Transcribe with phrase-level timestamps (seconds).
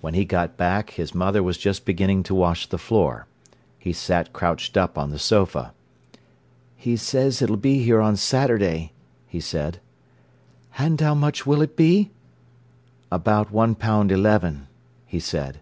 [0.00, 3.26] When he got back, his mother was just beginning to wash the floor.
[3.76, 5.72] He sat crouched up on the sofa.
[6.76, 8.92] "He says it'll be here on Saturday,"
[9.26, 9.80] he said.
[10.78, 12.12] "And how much will it be?"
[13.10, 14.68] "About one pound eleven,"
[15.06, 15.58] he said.